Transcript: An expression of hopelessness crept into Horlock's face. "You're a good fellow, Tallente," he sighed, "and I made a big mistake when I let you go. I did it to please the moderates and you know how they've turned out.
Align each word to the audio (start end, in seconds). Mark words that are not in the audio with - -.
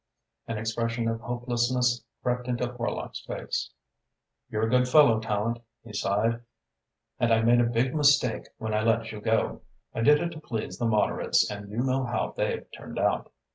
An 0.47 0.57
expression 0.57 1.07
of 1.07 1.21
hopelessness 1.21 2.03
crept 2.23 2.47
into 2.47 2.65
Horlock's 2.65 3.23
face. 3.23 3.69
"You're 4.49 4.65
a 4.65 4.69
good 4.71 4.87
fellow, 4.89 5.19
Tallente," 5.21 5.61
he 5.83 5.93
sighed, 5.93 6.41
"and 7.19 7.31
I 7.31 7.43
made 7.43 7.61
a 7.61 7.65
big 7.65 7.93
mistake 7.93 8.47
when 8.57 8.73
I 8.73 8.81
let 8.81 9.11
you 9.11 9.21
go. 9.21 9.61
I 9.93 10.01
did 10.01 10.19
it 10.19 10.31
to 10.31 10.39
please 10.39 10.79
the 10.79 10.87
moderates 10.87 11.51
and 11.51 11.69
you 11.69 11.83
know 11.83 12.03
how 12.03 12.33
they've 12.35 12.65
turned 12.75 12.97
out. 12.97 13.31